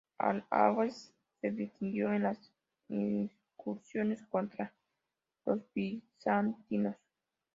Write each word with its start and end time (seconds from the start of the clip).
Al-Abbás 0.17 1.13
se 1.39 1.51
distinguió 1.51 2.11
en 2.11 2.23
las 2.23 2.39
incursiones 2.89 4.23
contra 4.31 4.73
los 5.45 5.59
bizantinos. 5.75 6.95